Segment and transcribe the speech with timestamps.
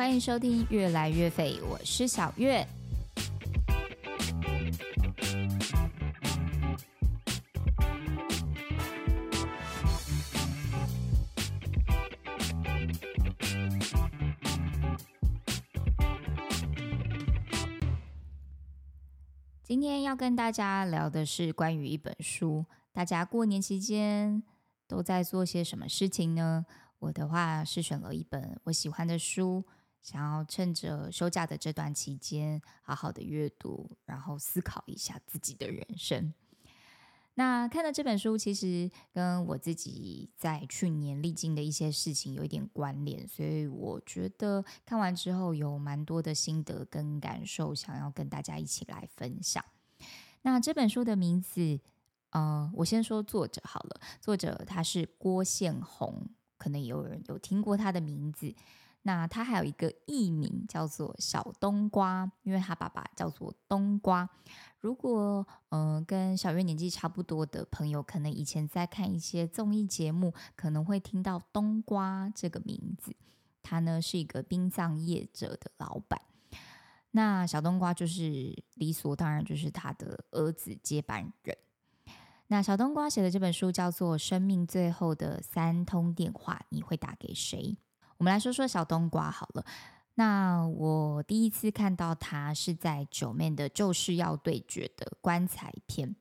[0.00, 2.66] 欢迎收听《越来越肥》，我是小月。
[19.62, 22.64] 今天要跟大家聊的是关于一本书。
[22.90, 24.42] 大家过年期间
[24.88, 26.64] 都在做些什么事情呢？
[27.00, 29.62] 我的话是选了一本我喜欢的书，
[30.02, 36.32] 想要趁着休假的这段期间好好的阅读，然后思考一下自己的人生。
[37.34, 49.64] 那看了这本书其实跟我自己在去年历经的一些事情有一点关联，所以我觉得看完之后有蛮多的心得跟感受，想要跟大家一起来分享。
[50.42, 51.80] 那这本书的名字，
[52.30, 56.26] 呃，我先说作者好了，作者他是郭宪宏。
[56.58, 58.54] 可能也有人有听过他的名字，
[59.02, 64.28] 那他还有一个艺名叫做小冬瓜，因为他爸爸叫做冬瓜。
[64.78, 73.16] 如果嗯跟小月年纪差不多的朋友，可能以前在看一些综艺节目，可能会听到冬瓜这个名字。
[73.62, 76.20] 他呢是一个殡葬业者的老板，
[77.10, 81.56] 那小冬瓜就是理所当然就是他的儿子接班人。
[82.48, 87.76] 那小冬瓜写的这本书叫做《生命最后的三通电话》，你会打给谁？
[88.20, 89.64] 我们来说说小冬瓜好了。
[90.16, 96.14] 那我第一次看到他是在九面的《就是要对决》的棺材片，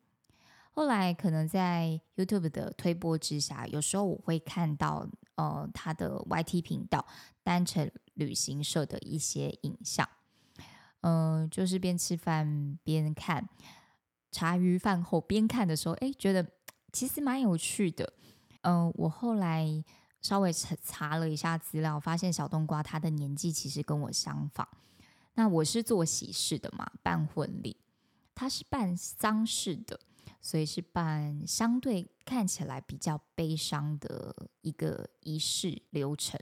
[0.71, 5.05] 后来可能在 YouTube 的推播之下，有时候我会看到
[5.35, 7.05] 呃他的 YT 频道
[7.43, 10.07] 单程旅行社的一些影像，
[11.01, 13.49] 嗯，就是边吃饭边看。
[14.31, 16.47] 茶余饭后边看的时候，哎，觉得
[16.93, 18.13] 其实蛮有趣的。
[18.61, 19.83] 嗯，我后来
[20.21, 24.67] 稍微查查了一下资料，发现小冬瓜他的年纪其实跟我相仿。
[25.35, 27.77] 那我是做喜事的嘛，办婚礼，
[28.35, 29.99] 他是办丧事的，
[30.41, 36.39] 所以是办相对看起来比较悲伤的一个仪式流程。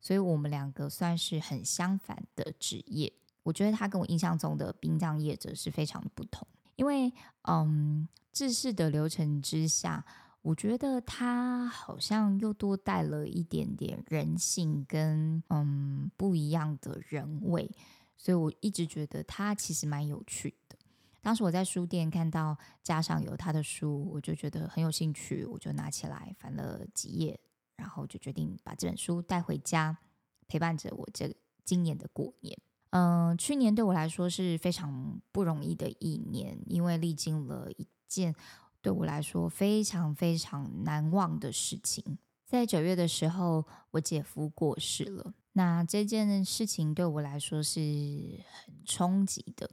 [0.00, 3.12] 所以我们两个算是很相反的职业。
[3.42, 6.46] 我觉得他跟我印象中的殡葬业者是非常不同。
[6.76, 7.12] 因为，
[7.42, 10.04] 嗯，制式的流程之下，
[10.42, 17.70] 我觉得他好像又多带了一点点人性跟嗯不一样的人味，
[18.16, 20.76] 所以我一直觉得他其实蛮有趣的。
[21.20, 27.38] 当时我在书店看到架上有他的书，我就觉得很有兴趣，我就拿起来翻了几页，
[27.76, 29.98] 然后就决定把这本书带回家，
[30.48, 31.30] 陪伴着我这
[31.62, 32.58] 今年的过年。
[32.92, 38.34] 嗯，去年对我来说是非常不容易的一年，因为历经了一件
[38.82, 42.18] 对我来说非常非常难忘的事情。
[42.46, 45.34] 在九月的时候，我姐夫过世了。
[45.52, 47.80] 那这件事情对我来说是
[48.50, 49.70] 很冲击的。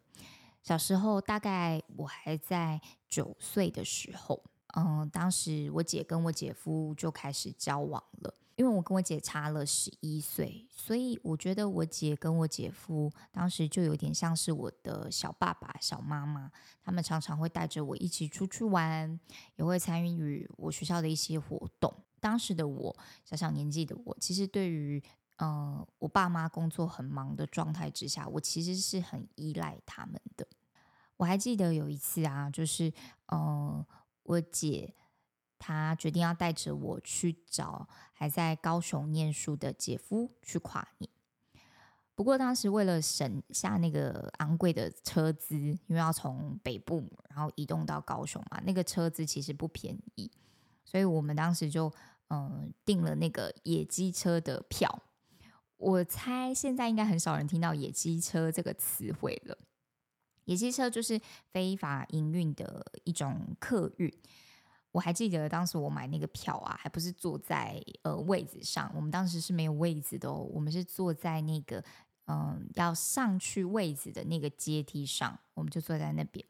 [0.61, 4.43] 小时候，大概我还在九岁的时候。
[4.75, 16.51] 嗯，当时我姐跟我姐夫就开始交往了，因为我跟我姐差了十一岁，所以我觉得我姐跟我姐夫当时就有点像是我的小爸爸、小妈妈，
[16.83, 19.19] 他们常常会带着我一起出去玩，
[19.55, 21.93] 也会参与我学校的一些活动。
[22.19, 25.01] 当时的我，小小年纪的我，其实对于
[25.37, 30.47] 嗯我爸妈工作很忙的状态之下，我其实是很依赖他们的。
[31.17, 32.91] 我还记得有一次啊，就是
[33.31, 33.85] 嗯。
[34.27, 34.93] 我姐
[35.59, 41.09] 他决定要带着我去找还在高雄念书的姐夫去跨年。
[42.15, 50.31] 不过当时为了省下那个昂贵的车资，因为要从北部然后移动到高雄嘛，那个车资其实不便宜，
[50.83, 51.93] 所以我们当时就
[52.29, 55.03] 嗯订了那个野鸡车的票。
[55.77, 59.55] 我猜现在应该很少人听到野鸡车这个词汇了。
[60.45, 61.21] 野鸡车就是
[61.51, 64.11] 非法营运的一种客运。
[64.91, 71.83] 我还记得当时我买那个票啊，还不是坐在呃位子上，我们当时是没有位子的，我们是坐在那个
[72.25, 76.43] 嗯要上去位子的那个阶梯上，我们就坐在那边。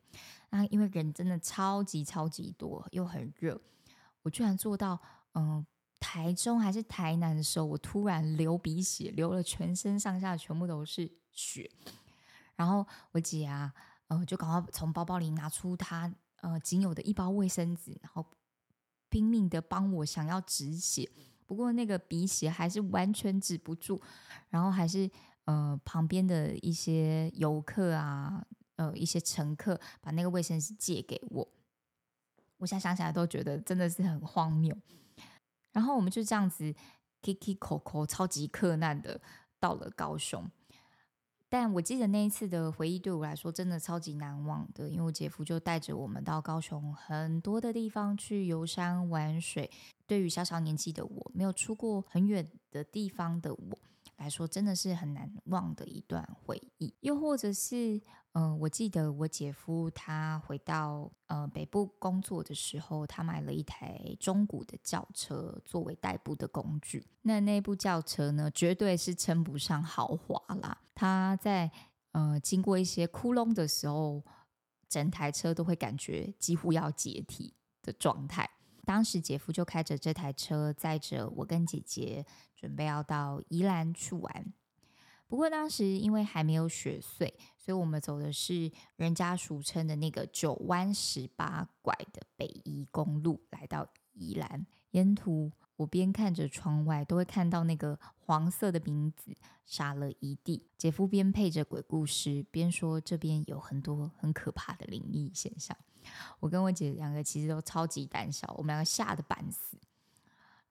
[0.50, 3.60] 啊，因为人真的超级超级多，又很热，
[4.22, 4.98] 我居然坐到
[5.34, 5.66] 嗯
[6.00, 11.70] 台中还是台南的时候，我突然流鼻血，流了全身上下全部都是血。
[12.56, 13.74] 然后我姐啊，
[14.08, 16.10] 呃，就赶快从包包里拿出她
[16.42, 18.26] 呃仅有的一包卫生纸，然后
[19.10, 21.10] 拼命的帮我想要止血。
[21.46, 24.02] 不过那个鼻血还是完全止不住，
[24.50, 25.10] 然后还是
[25.46, 28.46] 呃旁边的一些游客啊，
[28.76, 31.48] 呃一些乘客把那个卫生纸借给我。
[32.58, 34.76] 我现在想起来都觉得真的是很荒谬。
[35.72, 36.74] 然后我们就这样子
[37.22, 39.22] k i k 口口超级克难的。
[39.60, 40.48] 到了高雄。
[41.50, 49.72] 但我记得那一次的回忆对我来说真的超级难忘的，因为我姐夫就带着我们到高雄很多的地方去游山玩水。
[50.06, 53.80] 对于小小年纪的我，没有出过很远的地方的我
[54.18, 56.94] 来说，真的是很难忘的一段回忆。
[57.02, 58.02] 又或者是，
[58.40, 67.04] 嗯，我记得我姐夫他回到呃北部工作的时候，他买了一台中古的轿车作为代步的工具。
[67.24, 70.78] 那那部轿车呢，绝对是称不上豪华啦。
[70.94, 71.72] 他在
[72.12, 74.24] 呃经过一些窟窿的时候，
[74.88, 78.48] 整台车都会感觉几乎要解体的状态。
[78.86, 82.24] 当时姐夫就开着这台车，载着我跟姐姐，
[82.56, 84.54] 准备要到宜兰去玩。
[85.28, 94.66] 不过当时因为还没有雪碎，所以我们走的是人家俗称的那个九弯十八拐的北宜公路，来到宜兰。
[94.92, 99.36] 沿途我边看着窗外，都会看到那个黄色的名字
[99.66, 100.66] 撒了一地。
[100.78, 105.78] 姐夫边配着鬼故事，边说这边有很多很可怕的灵异现象。
[106.40, 109.77] 我跟我姐两个其实都超级胆小，我们两个吓得半死。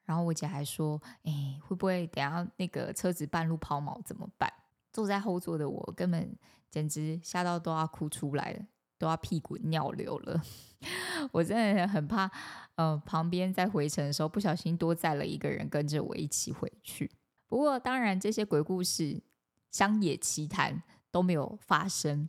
[0.06, 4.50] 然后我姐还说：“哎，会不会等下那个车子半路抛锚怎么办？”
[4.90, 6.34] 坐在后座的我根本
[6.70, 8.64] 简直吓到都要哭出来了，
[8.96, 10.42] 都要屁滚尿流了。
[11.32, 12.30] 我真的很怕，
[12.76, 17.10] 呃，旁边在回程的时候不小心多载了一个人跟着我一起回去。
[17.48, 19.22] 不过当然，这些鬼故事、
[19.70, 22.28] 乡野奇谈都没有发生。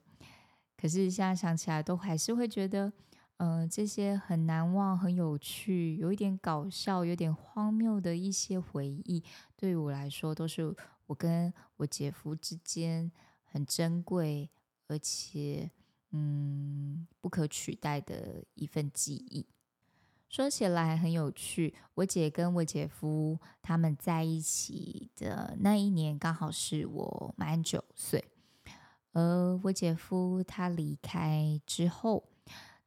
[0.75, 2.91] 可是现在想起来，都还是会觉得，
[3.37, 9.23] 呃，这些很难忘、很有趣、有一点搞笑、有点荒谬的一些回忆，
[9.55, 10.75] 对于我来说，都是
[11.05, 13.11] 我跟我姐夫之间
[13.43, 14.49] 很珍贵，
[14.87, 15.69] 而且，
[16.11, 19.45] 嗯，不可取代的一份记忆。
[20.27, 28.25] 说起来很有趣，我姐跟我姐夫他们在一起的那一年，刚好是我满九岁。
[29.13, 32.23] 而我姐夫他离开之后，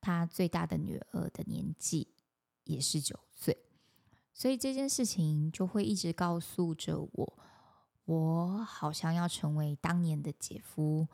[0.00, 2.08] 他最大的女儿的年纪
[2.64, 3.56] 也是九岁，
[4.32, 7.38] 所以这件事情就会一直告诉着我，
[8.04, 11.06] 我好像要成为当年的姐夫，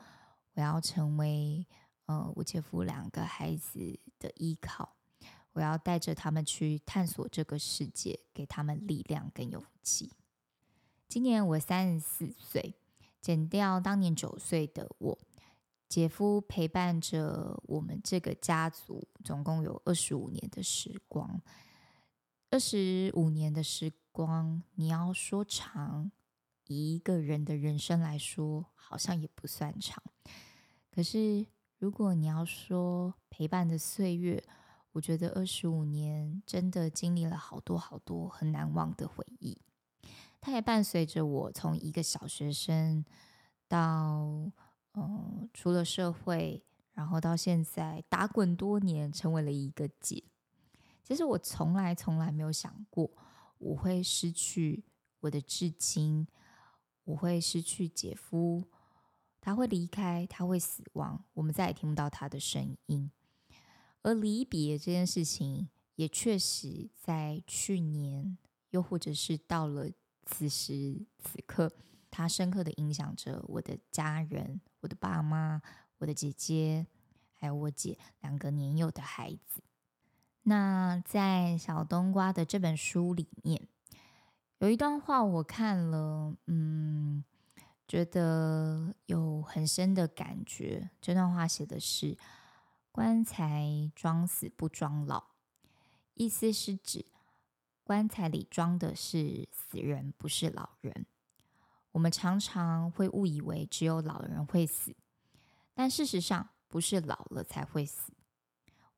[0.53, 1.67] 我要成为
[2.05, 4.95] 呃我姐夫两个孩子的依靠，
[5.53, 10.13] 我要带着他们去探索这个世界，给他们力量跟勇气。
[11.07, 12.75] 今年我三十四岁。
[13.19, 15.19] 减掉当年九岁的我，
[15.87, 21.41] 姐夫陪伴着我们这个家族，总共有二十五年的时光。
[22.49, 26.11] 二十五年的时光，你要说长，
[26.67, 30.01] 以一个人的人生来说，好像也不算长。
[30.91, 31.45] 可是，
[31.77, 34.43] 如果你要说陪伴的岁月，
[34.93, 39.61] 我觉得二十五年真的经历了好多好多很难忘的回忆。
[40.39, 43.03] 它也伴随着我从一个小学生
[43.67, 44.51] 到
[44.97, 46.63] 嗯出了社会，
[46.93, 50.23] 然后到现在打滚多年，成为了一个姐。
[51.03, 53.09] 其实我从来从来没有想过
[53.59, 54.83] 我会失去
[55.19, 56.27] 我的至亲，
[57.03, 58.63] 我会失去姐夫，
[59.39, 63.11] 他会离开，他会死亡，我们再也听不到他的声音。
[64.01, 68.37] 而离别这件事情，也确实在去年，
[68.71, 69.91] 又或者是到了。
[70.29, 71.71] 此时此刻，
[72.09, 75.61] 它深刻的影响着我的家人、我的爸妈、
[75.97, 76.87] 我的姐姐，
[77.33, 79.61] 还有我姐两个年幼的孩子。
[80.43, 83.67] 那在小冬瓜的这本书里面，
[84.59, 87.23] 有一段话我看了，嗯，
[87.87, 90.89] 觉得有很深的感觉。
[91.01, 92.17] 这段话写的是
[92.91, 95.23] ：“棺材装死不装老”，
[96.15, 97.05] 意思是指。
[97.83, 101.05] 棺材里装的是死人，不是老人。
[101.97, 104.95] 我们常常会误以为只有老人会死，
[105.73, 108.13] 但事实上不是老了才会死。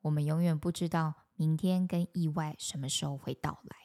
[0.02, 3.76] 我们永远不知道明天跟意外什么时候会到来。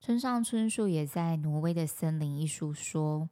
[0.00, 3.28] 村上春树也在《挪威的森林》一书说：“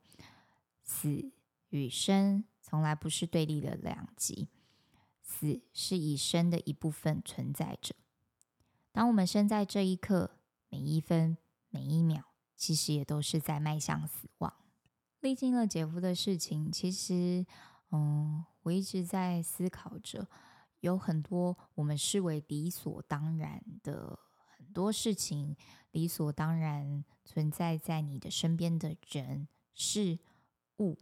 [0.85, 1.33] 死
[1.71, 4.51] 与生从来不是对立的两极，
[5.23, 7.95] 死是以生的一部分存在着。
[8.93, 10.33] 当我们生在这一刻。”
[10.69, 11.39] 每一分
[11.71, 12.25] 每一秒，
[12.57, 14.53] 其实也都是在迈向死亡。
[15.25, 17.47] 历经了姐夫的事情，其实，
[17.93, 20.29] 嗯，我一直在思考着，
[20.81, 25.57] 有很多我们视为理所当然的很多事情，
[25.93, 30.19] 理所当然存在在你的身边的人事
[30.81, 30.99] 物，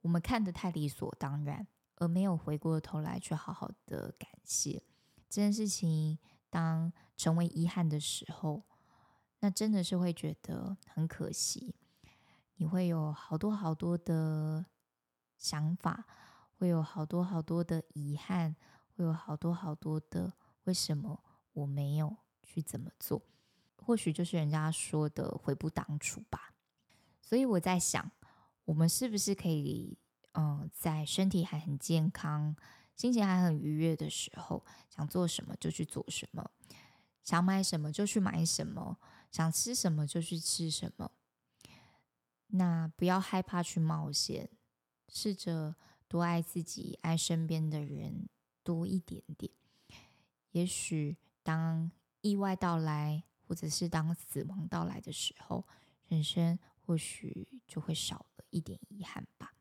[0.00, 1.64] 我们看得太理所当然，
[1.98, 4.82] 而没有回过头来去好好的感谢
[5.28, 6.18] 这件事情。
[6.50, 8.64] 当成为遗憾的时候。
[9.40, 11.76] 那真的是会觉得很可惜。
[12.60, 14.66] 你会有好多好多的
[15.36, 16.04] 想法，
[16.58, 18.56] 会有好多好多的遗憾，
[18.96, 20.32] 会有好多好多的
[20.64, 21.22] 为什么
[21.52, 23.22] 我没有去怎么做？
[23.76, 26.52] 或许就是人家说的悔不当初吧。
[27.22, 28.10] 所以我在想，
[28.64, 29.96] 我们是不是可以，
[30.32, 32.56] 嗯，在身体还很健康、
[32.96, 36.50] 心情还很愉悦的时候，想做什么就去做什么，
[37.22, 38.98] 想买什么就去买什么。
[39.30, 41.10] 想吃什么就去吃什么，
[42.48, 44.50] 那不要害怕去冒险，
[45.08, 45.76] 试着
[46.08, 48.28] 多爱自己，爱身边的人
[48.62, 49.52] 多一点点。
[50.52, 51.90] 也许当
[52.22, 55.66] 意外到来，或者是当死亡到来的时候，
[56.06, 59.52] 人生或许就会少了一点遗憾吧。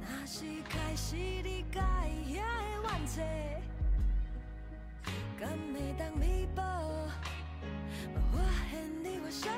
[0.00, 2.40] 若是开始理解遐的
[2.82, 3.20] 怨气，
[5.38, 6.60] 敢会当弥补？
[8.14, 8.38] 我发
[8.70, 8.72] 现
[9.02, 9.48] 你我寂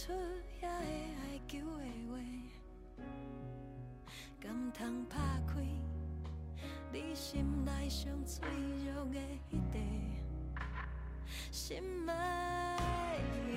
[0.00, 0.14] 出
[0.62, 2.16] 遐个爱求的话，
[4.40, 5.52] 敢通拍开
[6.90, 8.48] 你心内上脆
[8.86, 9.78] 弱的迄块，
[11.50, 13.52] 心爱的，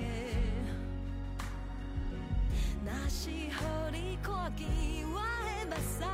[2.84, 3.50] 若是予
[3.90, 4.68] 你看见
[5.08, 6.04] 我的目屎，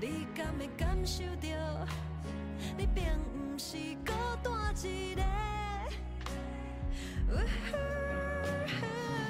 [0.00, 1.88] 你敢会感受到，
[2.78, 3.02] 你并
[3.34, 3.76] 不是
[4.06, 4.12] 孤
[4.44, 5.51] 单一个。
[7.30, 9.21] her hand.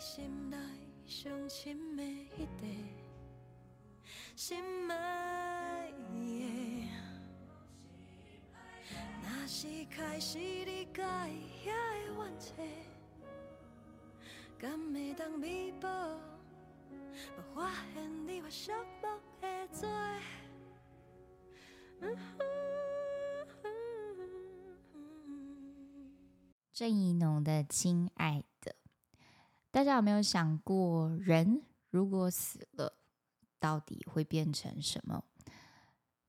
[0.00, 0.56] 心内
[1.06, 2.68] 上深的迄块，
[4.36, 6.88] 心爱的，
[9.22, 12.52] 若是开始理解遐的怨气，
[14.56, 15.86] 敢会当弥补？
[17.36, 18.70] 无发现你我寂
[19.02, 19.88] 寞的做。
[26.72, 28.77] 郑怡农的亲爱的。
[29.70, 32.98] 大家有没有想过，人如果死了，
[33.58, 35.24] 到底会变成什么？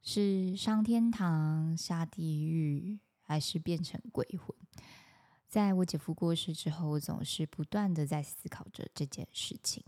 [0.02, 4.56] 是上天堂、下地狱，还是变成鬼魂？
[5.48, 9.84] 在我姐夫过世之后，我总是不断的在思考着这件事情。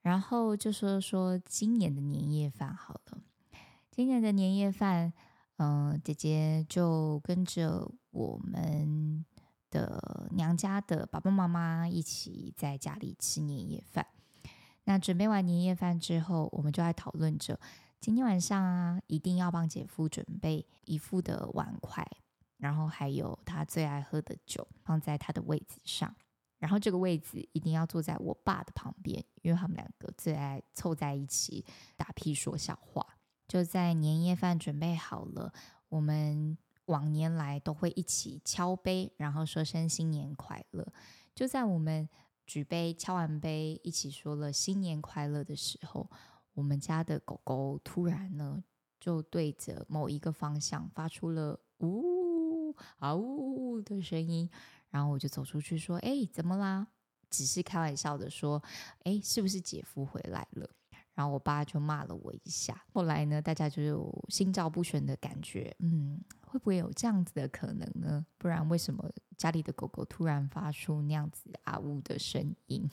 [0.00, 3.22] 然后就说说今年的年夜饭好了，
[3.90, 5.12] 今年的年夜饭，
[5.56, 9.24] 嗯，姐姐就跟着我们
[9.74, 14.06] 的娘家的爸爸妈妈一起在家里吃年夜饭。
[14.84, 17.58] 那准备完年夜饭之后，我们就在讨论着
[18.00, 22.06] 今天晚上啊，一定要帮姐夫准备一副的碗筷，
[22.58, 26.14] 然后还有他最爱喝的酒放在他的位子上，
[26.58, 31.64] 然后这个位子一定要坐在我爸的旁边，因为他们两个最爱凑在一起
[31.96, 33.04] 打屁说笑话。
[33.48, 35.52] 就在年夜饭准备好了，
[35.88, 40.86] 我们往年来都会一起敲杯，然后说声新年快乐。
[41.34, 42.08] 就在我们。
[42.46, 46.10] 举杯敲完杯，一起说了新年快乐的时候，
[46.52, 48.62] 我们家的狗狗突然呢，
[49.00, 54.50] 就对着某一个方向发出了呜啊呜的声音，
[54.90, 56.86] 然后我就走出去说：“哎，怎么啦？”
[57.30, 58.62] 只是开玩笑的说
[59.04, 60.68] ：“哎，是不是姐夫回来了？”
[61.16, 62.84] 然后我爸就骂了我一下。
[62.92, 66.22] 后来呢，大家就有心照不宣的感觉，嗯。
[66.54, 68.24] 会不会有这样子的可能呢？
[68.38, 72.88] 不然为什么家里的狗狗突然发出那样子啊呜的声音？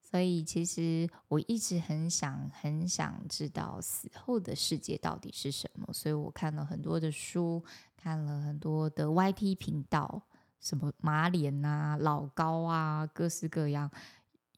[0.00, 7.64] 所以其实我一直很想很想知道死后的世界到底是什么，所以我看了很多的书，
[7.96, 10.22] 看了很多的 YT 频道，
[10.60, 13.90] 什么马脸啊、老高啊，各式各样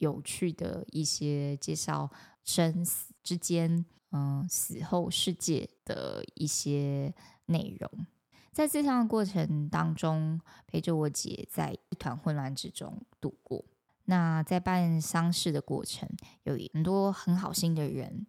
[0.00, 2.10] 有趣的一些介绍
[2.42, 7.14] 生死之间，嗯，死后世界的一些
[7.46, 8.06] 内容。
[8.54, 13.64] 在这趟过程当中，陪着我姐在一团混乱之中度过。
[14.04, 16.08] 那在办丧事的过程，
[16.44, 18.24] 有很多很好心的人，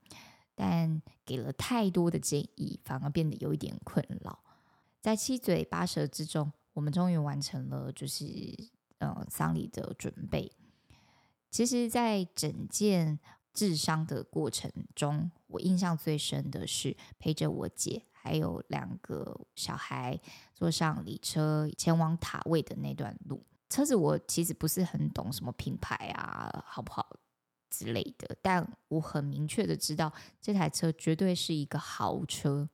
[0.56, 4.40] 但给了太多的建议，反而变得有一点困扰。
[5.00, 8.26] 在七嘴八舌之中，我们终于完成了，就是
[8.98, 10.52] 呃丧礼的准备。
[11.52, 13.20] 其实，在整件
[13.54, 18.06] 治伤的过程中，我印象最深的是陪着我姐。
[18.26, 20.20] 还有两个小孩
[20.56, 27.18] 坐上礼车前往塔位的那段路，车子我其实不是很懂什么品牌啊，好不好
[27.70, 30.12] 之类的，但我很明确的知道
[30.42, 32.68] 这台车绝对是一个豪车。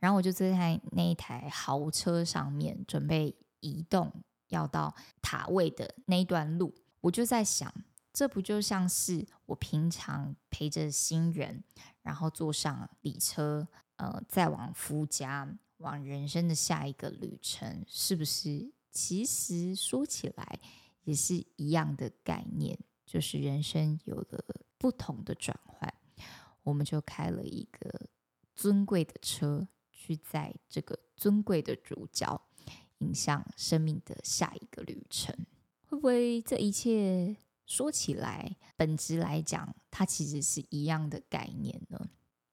[0.00, 4.12] 然后我就坐在那一台豪车上面，准备移动
[4.48, 7.72] 要到塔位的那一段路，我就在想，
[8.12, 11.64] 这不就像是我平常陪着新人，
[12.02, 13.66] 然后坐上礼车。
[14.00, 18.72] 呃，再往夫家，往人生的下一个旅程，是不是？
[18.90, 20.58] 其实说起来
[21.04, 24.42] 也是一样的概念，就是人生有了
[24.78, 25.92] 不同的转换，
[26.62, 28.08] 我们就开了一个
[28.54, 32.40] 尊贵的车，去载这个尊贵的主角，
[33.00, 35.36] 迎向生命的下一个旅程。
[35.84, 37.36] 会不会这一切
[37.66, 42.08] 说起来，本质来讲，它其实是一样的概念呢？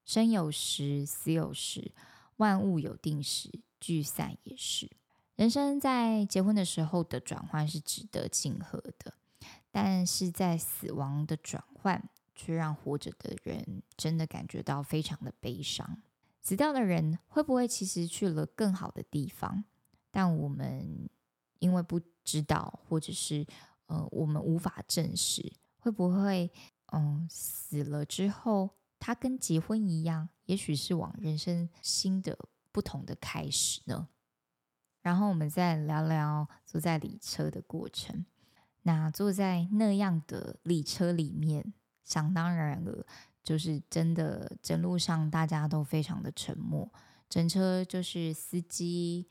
[0.08, 1.92] 生有时，死有时，
[2.38, 4.90] 万物有定时，聚散也是。
[5.36, 9.12] 人生在结婚的时候的转换是值得庆贺的，
[9.70, 16.00] 但是在死亡的转换，却让活着的人真的感觉到非常的悲伤。
[16.40, 19.62] 死掉的人会不会其实去了更好的地方？
[20.10, 21.10] 但我们
[21.58, 23.46] 因为不知道，或者是
[23.88, 26.50] 呃，我们无法证实，会不会
[26.92, 28.70] 嗯死了之后？
[28.98, 32.38] 它跟结婚一样，也许是往人生新的
[32.72, 34.08] 不同的开始呢。
[35.00, 38.26] 然后我们再聊聊坐在礼车的过程。
[38.82, 43.06] 那坐在那样的礼车里面，想当然了，
[43.42, 46.90] 就是真的整路上大家都非常的沉默，
[47.28, 49.28] 整车就是司机，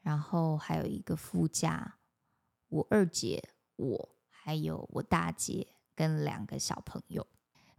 [0.00, 1.98] 然后还有一个副驾，
[2.68, 3.42] 我二姐，
[3.76, 7.26] 我还有我大姐跟两个小朋友。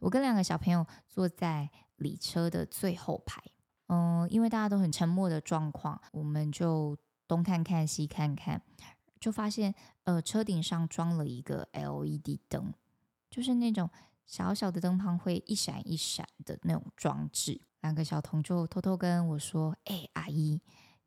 [0.01, 3.39] 我跟两个小朋友坐在礼车的最后排，
[3.87, 8.59] 嗯，因为大家都很沉默的状况，我们就东看看西看看，
[9.19, 12.73] 就发现，呃，车顶上装了一个 LED 灯，
[13.29, 13.87] 就是那种
[14.25, 17.61] 小小的灯泡会一闪一闪的那种装置。
[17.81, 20.59] 两个小童就偷偷跟我说：“哎，阿姨，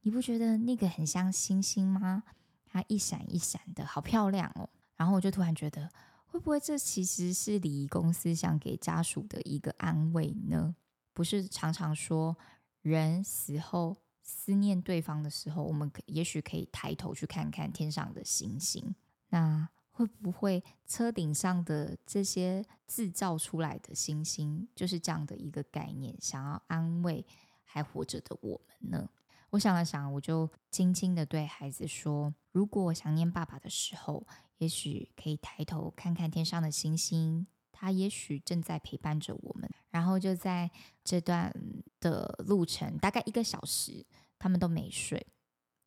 [0.03, 2.23] 你不觉得那个很像星星吗？
[2.65, 5.91] 它一闪一闪的，好漂亮哦。”然后我就突然觉得。
[6.35, 10.75] 会不会这其实是礼仪公司想给家属的一个安慰呢？
[11.13, 12.37] 不是常常说
[12.83, 18.97] 人死后思念对方的时候，我们可也许可以抬头去看看天上的星星。
[19.29, 27.25] 那会不会车顶上的这些制造出来的星星，就是这样的一个概念，想要安慰
[27.63, 29.09] 还活着的我们呢？
[29.51, 34.27] 我想了想，我就轻轻的对孩子说：“如果想念爸爸的时候，
[34.59, 40.71] 也许可以抬头看看天上的星星，他也许正在陪伴着我们。”然后就在
[41.03, 41.53] 这段
[42.01, 44.05] 的路程，大概一个小时，
[44.39, 45.27] 他们都没睡，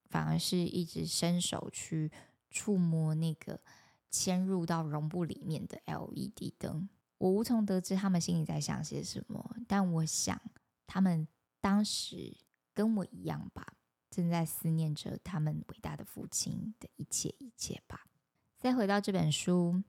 [0.09, 2.11] 反而是一直伸手去
[2.49, 3.59] 触摸那个
[4.11, 6.89] 嵌入到绒布里面的 LED 灯。
[7.17, 10.41] 我无从得知他们心里在想些什么，但我想
[10.85, 11.27] 他们
[11.61, 12.37] 当时。
[12.77, 13.73] 跟我一样吧，
[14.11, 18.05] 正在思念着他们伟大的父亲的一切一切吧。
[18.59, 19.83] 再回到这本书，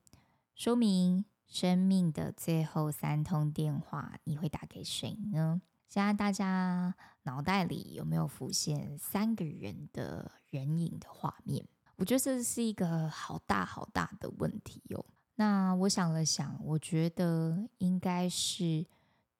[0.54, 5.62] 说明生命的最后三通电话，你会打给谁呢？
[5.88, 11.66] 现在大家脑袋里有没有浮现三个人的人影的画面？
[11.96, 15.04] 我觉得这是一个好大好大的问题哟。
[15.36, 18.86] 那我想了想，我觉得应该是。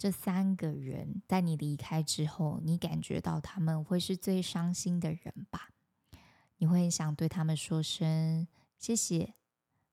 [0.00, 5.70] 这三个人在你离开之后，你感觉到他们会是最伤心的人吧？
[6.58, 8.46] 你会想对他们说声
[8.78, 9.34] 谢谢，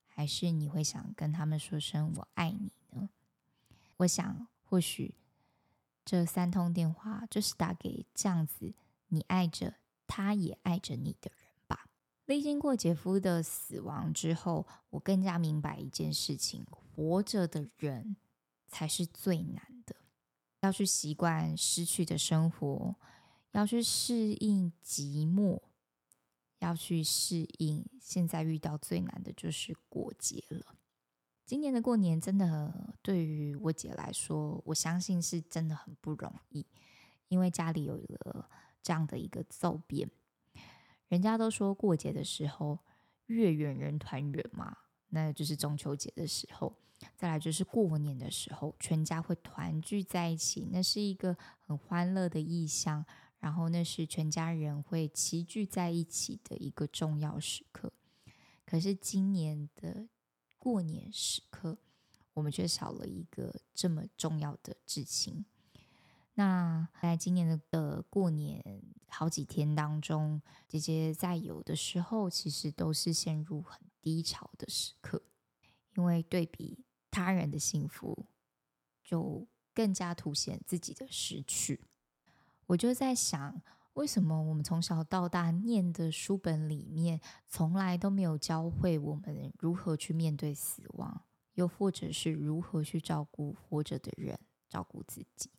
[0.06, 3.10] 还是你会想跟他们说声我爱你呢？
[3.98, 5.15] 我想，或许
[6.06, 8.74] 这三通电话就是打给这样子
[9.08, 11.88] 你爱着，他也爱着你的人吧。
[12.26, 18.15] 历经过姐夫的死亡之后，我更加明白一件事情：活着的人
[18.67, 19.95] 才是最难的。
[20.62, 22.95] 要去习惯失去的生活，
[23.52, 25.62] 要去适应寂寞，
[26.60, 30.76] 要去适应现在遇到最难的就是过节了。
[31.46, 36.65] 今年的过年真的对于我姐来说，我相信是真的很不容易，
[37.28, 38.50] 因为家里有一个
[38.82, 40.10] 这样的一个骤变。
[41.08, 42.80] 人家都说过节的时候
[43.28, 44.78] 月圆人团圆嘛，
[45.10, 46.76] 那就是中秋节的时候。
[47.15, 53.06] 再来就是过年的时候，全家会团聚在一起，那是一个很欢乐的意象。
[53.45, 57.93] 然后那是全家人会齐聚在一起的一个重要时刻。
[58.65, 60.08] 可是今年的
[60.58, 61.77] 过年时刻，
[62.34, 65.45] 我们却少了一个这么重要的至亲。
[66.34, 75.21] 那在今年的的过年好几天当中，姐姐在有的时候其实都是陷入很低潮的时刻，
[75.95, 76.84] 因为对比。
[77.12, 78.25] 他人的幸福，
[79.01, 81.79] 就更加凸显自己的失去。
[82.67, 83.62] 我就在想，
[83.93, 91.23] 为什么我们从小到大念的书本里面，从来都没有教会我们如何去面对死亡，
[91.54, 95.49] 又或者是如何去照顾活着的人，照顾自己？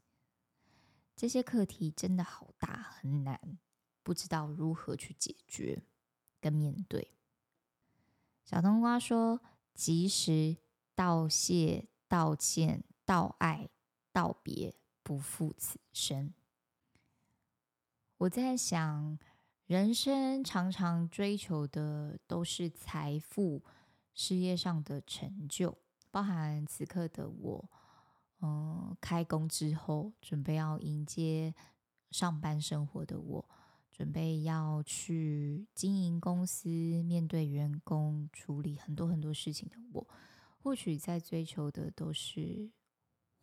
[1.14, 3.58] 这些课题真的好大，很难，
[4.02, 5.82] 不知道如何去解决
[6.40, 7.12] 跟面对。
[8.44, 9.40] 小冬瓜说
[9.74, 10.56] ：“及时。”
[10.96, 13.68] 道谢、道歉、道爱、
[14.14, 16.32] 道别，不负此生。
[18.18, 19.18] 我在想，
[19.66, 23.62] 人生常常追求的都是财富、
[24.14, 25.76] 事业上的成就，
[26.10, 27.70] 包含此刻的我，
[28.40, 31.54] 嗯，开工之后准备要迎接
[32.10, 33.48] 上班生活的我，
[33.92, 36.70] 准备要去经营公司、
[37.02, 40.08] 面对员工、处理很多很多事情的我。
[40.62, 42.70] 或许在追求的都是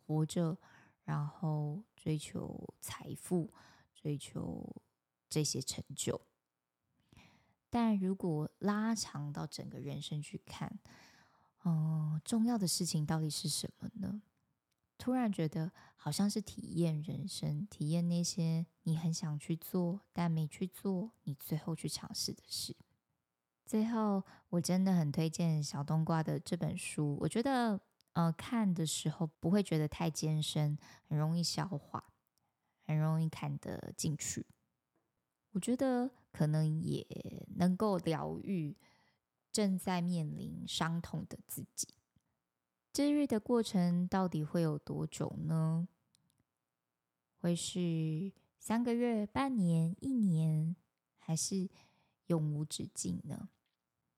[0.04, 0.58] 活着，
[1.04, 3.50] 然后追求财富，
[4.04, 4.82] 追求
[5.30, 6.20] 这些成就。
[7.70, 10.78] 但如果拉长到整个人生去看，
[11.64, 14.20] 嗯，重要的事情到底是什么呢？
[14.98, 22.76] 突然觉得好像是体验人生，体验那些你很想去做但没去做，你最后去尝试的事。
[23.64, 27.16] 最后，我真的很推荐小冬瓜的这本书。
[27.22, 27.80] 我觉得，
[28.12, 32.12] 呃，看的时候不会觉得太艰深，很容易消化，
[32.84, 34.46] 很容易看得进去。
[35.52, 37.06] 我觉得可能也
[37.56, 38.76] 能够疗愈
[39.52, 41.88] 正在面临伤痛的自己。
[42.92, 45.88] 治愈的过程到底会有多久呢？
[47.38, 50.74] 会是三个月、半年、一年，
[51.18, 51.68] 还是
[52.26, 53.48] 永无止境呢？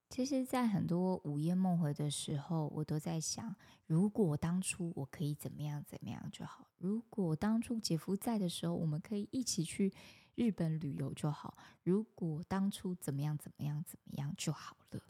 [0.09, 3.55] 其实，在很多午夜梦回的时候，我都在想：
[3.87, 9.93] 如果当初我可以怎么样怎么样就好；如果当初姐夫在的时候，我们可以一起去
[10.37, 15.03] 日本旅游就好；如果当初怎么样怎么样怎么样就好了。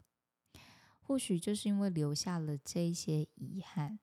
[0.99, 3.99] 或许就是因为留下了这些遗憾，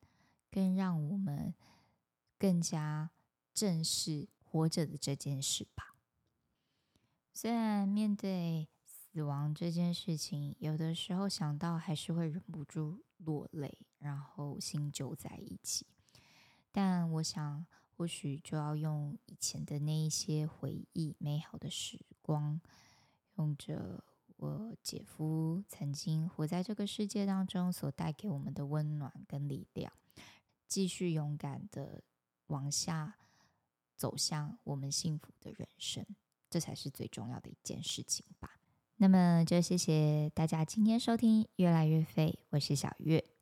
[0.51, 1.55] 更让我们
[2.39, 3.11] 更加
[3.53, 5.97] 正视活着的这件事吧。
[7.35, 8.69] 虽然面对。
[9.15, 15.87] 死亡这件事情，有的时候想到还是会忍不住落泪，然后心揪在一起。
[16.73, 17.65] 但我想，
[17.97, 22.61] 或许就要用以前的那一些回忆、美好的时光，
[23.37, 24.03] 用着
[24.35, 29.93] 我姐夫曾经活在这个世界当中所带给我们的温暖跟力量，
[30.67, 32.03] 继续勇敢的
[32.49, 33.15] 往下
[33.95, 36.05] 走向我们幸福的人生，
[36.51, 38.59] 这才是最重要的一件事情吧。
[38.97, 43.34] 那么就谢谢大家今天收听《越来越废》，我是小月。